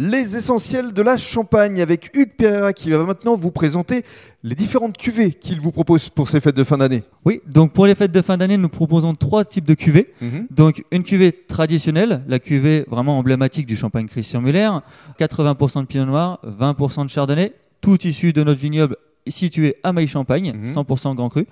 les 0.00 0.36
essentiels 0.36 0.92
de 0.92 1.02
la 1.02 1.16
Champagne 1.16 1.80
avec 1.80 2.16
Hugues 2.16 2.30
Pereira 2.38 2.72
qui 2.72 2.90
va 2.90 3.02
maintenant 3.04 3.34
vous 3.36 3.50
présenter 3.50 4.04
les 4.44 4.54
différentes 4.54 4.96
cuvées 4.96 5.32
qu'il 5.32 5.60
vous 5.60 5.72
propose 5.72 6.08
pour 6.08 6.28
ces 6.28 6.40
fêtes 6.40 6.54
de 6.54 6.62
fin 6.62 6.78
d'année. 6.78 7.02
Oui, 7.24 7.40
donc 7.48 7.72
pour 7.72 7.84
les 7.84 7.96
fêtes 7.96 8.12
de 8.12 8.22
fin 8.22 8.36
d'année, 8.36 8.56
nous 8.56 8.68
proposons 8.68 9.14
trois 9.16 9.44
types 9.44 9.64
de 9.64 9.74
cuvées. 9.74 10.14
Mhm. 10.20 10.46
Donc 10.52 10.84
une 10.92 11.02
cuvée 11.02 11.32
traditionnelle, 11.32 12.22
la 12.28 12.38
cuvée 12.38 12.84
vraiment 12.88 13.18
emblématique 13.18 13.66
du 13.66 13.76
champagne 13.76 14.06
Christian 14.06 14.40
Muller, 14.40 14.70
80% 15.18 15.80
de 15.82 15.86
pinot 15.86 16.04
noir, 16.06 16.38
20% 16.44 17.04
de 17.04 17.10
chardonnay, 17.10 17.52
tout 17.80 17.98
issu 18.06 18.32
de 18.32 18.44
notre 18.44 18.60
vignoble 18.60 18.96
situé 19.26 19.74
à 19.82 19.92
Maille-Champagne, 19.92 20.52
Mhm. 20.54 20.74
100% 20.74 21.16
grand 21.16 21.28
cru. 21.28 21.44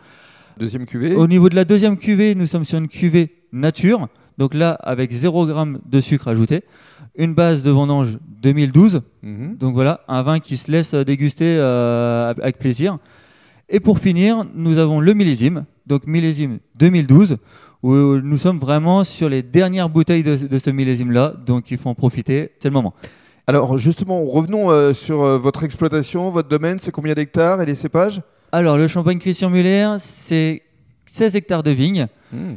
Deuxième 0.56 0.86
cuvée. 0.86 1.16
Au 1.16 1.26
niveau 1.26 1.48
de 1.48 1.56
la 1.56 1.64
deuxième 1.64 1.98
cuvée, 1.98 2.36
nous 2.36 2.46
sommes 2.46 2.64
sur 2.64 2.78
une 2.78 2.88
cuvée 2.88 3.34
nature, 3.52 4.08
donc 4.38 4.54
là 4.54 4.72
avec 4.82 5.12
0 5.12 5.46
g 5.48 5.54
de 5.88 6.00
sucre 6.00 6.28
ajouté, 6.28 6.62
une 7.16 7.34
base 7.34 7.62
de 7.62 7.70
vendange 7.70 8.18
2012, 8.42 9.02
Mhm. 9.22 9.56
donc 9.58 9.74
voilà, 9.74 10.00
un 10.08 10.22
vin 10.22 10.38
qui 10.40 10.56
se 10.56 10.70
laisse 10.70 10.94
déguster 10.94 11.56
euh, 11.58 12.30
avec 12.30 12.58
plaisir. 12.58 12.98
Et 13.68 13.80
pour 13.80 13.98
finir, 13.98 14.44
nous 14.54 14.78
avons 14.78 15.00
le 15.00 15.12
millésime, 15.14 15.64
donc 15.86 16.06
millésime 16.06 16.58
2012, 16.76 17.38
où 17.82 17.92
nous 17.94 18.38
sommes 18.38 18.58
vraiment 18.58 19.02
sur 19.04 19.28
les 19.28 19.42
dernières 19.42 19.88
bouteilles 19.88 20.22
de, 20.22 20.36
de 20.36 20.58
ce 20.58 20.70
millésime-là, 20.70 21.34
donc 21.44 21.70
il 21.70 21.78
faut 21.78 21.88
en 21.88 21.94
profiter, 21.94 22.50
c'est 22.58 22.68
le 22.68 22.74
moment. 22.74 22.94
Alors 23.48 23.78
justement, 23.78 24.24
revenons 24.24 24.70
euh, 24.70 24.92
sur 24.92 25.22
euh, 25.22 25.38
votre 25.38 25.62
exploitation, 25.64 26.30
votre 26.30 26.48
domaine, 26.48 26.78
c'est 26.80 26.90
combien 26.92 27.14
d'hectares 27.14 27.60
et 27.62 27.66
les 27.66 27.74
cépages? 27.76 28.20
Alors, 28.52 28.76
le 28.76 28.86
champagne 28.88 29.18
Christian 29.18 29.50
Muller, 29.50 29.96
c'est 29.98 30.62
16 31.16 31.34
hectares 31.34 31.62
de 31.62 31.70
vignes, 31.70 32.08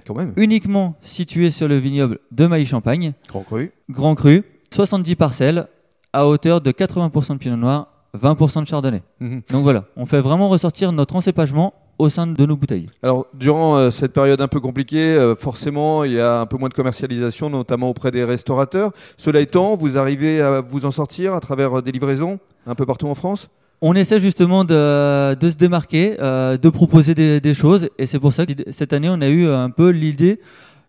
Quand 0.05 0.15
même. 0.15 0.33
uniquement 0.35 0.95
situés 1.01 1.49
sur 1.49 1.69
le 1.69 1.77
vignoble 1.77 2.19
de 2.31 2.45
Mailly-Champagne, 2.45 3.13
Grand 3.29 3.43
cru. 3.43 3.71
grand 3.89 4.15
cru, 4.15 4.43
70 4.73 5.15
parcelles, 5.15 5.67
à 6.11 6.27
hauteur 6.27 6.59
de 6.59 6.71
80% 6.71 7.33
de 7.35 7.37
pinot 7.37 7.55
noir, 7.55 7.87
20% 8.21 8.61
de 8.63 8.67
chardonnay. 8.67 9.01
Mhm. 9.21 9.43
Donc 9.49 9.63
voilà, 9.63 9.85
on 9.95 10.05
fait 10.05 10.19
vraiment 10.19 10.49
ressortir 10.49 10.91
notre 10.91 11.15
encépagement 11.15 11.73
au 11.99 12.09
sein 12.09 12.27
de 12.27 12.45
nos 12.45 12.57
bouteilles. 12.57 12.87
Alors, 13.01 13.27
durant 13.33 13.77
euh, 13.77 13.91
cette 13.91 14.11
période 14.11 14.41
un 14.41 14.47
peu 14.49 14.59
compliquée, 14.59 15.15
euh, 15.15 15.35
forcément, 15.35 16.03
il 16.03 16.13
y 16.13 16.19
a 16.19 16.41
un 16.41 16.45
peu 16.45 16.57
moins 16.57 16.69
de 16.69 16.73
commercialisation, 16.73 17.49
notamment 17.49 17.89
auprès 17.89 18.11
des 18.11 18.23
restaurateurs. 18.25 18.91
Cela 19.17 19.39
étant, 19.39 19.75
vous 19.77 19.97
arrivez 19.97 20.41
à 20.41 20.59
vous 20.61 20.85
en 20.85 20.91
sortir 20.91 21.33
à 21.33 21.39
travers 21.39 21.77
euh, 21.79 21.81
des 21.81 21.91
livraisons 21.93 22.39
un 22.67 22.75
peu 22.75 22.85
partout 22.85 23.07
en 23.07 23.15
France? 23.15 23.49
On 23.81 23.93
essaie 23.93 24.19
justement 24.19 24.65
de, 24.65 25.35
de 25.35 25.51
se 25.51 25.55
démarquer, 25.55 26.17
euh, 26.19 26.57
de 26.57 26.69
proposer 26.69 27.15
des, 27.15 27.39
des 27.39 27.53
choses, 27.53 27.89
et 27.97 28.05
c'est 28.05 28.19
pour 28.19 28.33
ça 28.33 28.45
que 28.45 28.51
cette 28.71 28.91
année, 28.91 29.07
on 29.09 29.21
a 29.21 29.29
eu 29.29 29.47
un 29.47 29.69
peu 29.69 29.89
l'idée, 29.89 30.41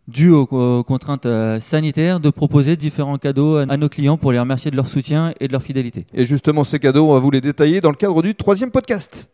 due 0.09 0.31
aux, 0.33 0.47
contraintes 0.83 1.27
euh, 1.27 1.61
sanitaires, 1.61 2.19
de 2.19 2.31
proposer 2.31 2.77
différents 2.77 3.19
cadeaux 3.19 3.57
à, 3.57 3.63
à 3.69 3.77
nos 3.77 3.89
clients 3.89 4.17
pour 4.17 4.33
les 4.33 4.41
remercier 4.41 4.71
de 4.73 4.77
leur 4.77 4.89
soutien 4.89 5.33
et 5.39 5.47
de 5.47 5.53
leur 5.53 5.63
fidélité. 5.63 6.05
Et 6.15 6.25
justement, 6.25 6.65
ces 6.65 6.81
cadeaux, 6.81 7.09
on 7.09 7.13
va 7.13 7.21
vous 7.21 7.31
les 7.31 7.41
détailler 7.41 7.81
dans 7.81 7.91
le 7.91 7.97
cadre 7.97 8.23
du 8.23 8.35
troisième 8.35 8.73
podcast. 8.73 9.29